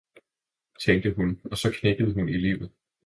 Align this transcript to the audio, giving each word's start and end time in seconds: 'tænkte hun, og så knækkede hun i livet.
'tænkte 0.85 1.13
hun, 1.15 1.41
og 1.51 1.57
så 1.57 1.75
knækkede 1.79 2.13
hun 2.13 2.29
i 2.29 2.37
livet. 2.37 2.71